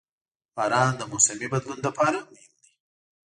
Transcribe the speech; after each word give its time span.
•باران 0.55 0.91
د 0.97 1.01
موسمي 1.11 1.47
بدلون 1.53 1.79
لپاره 1.87 2.19
مهم 2.31 2.53
دی. 2.63 2.71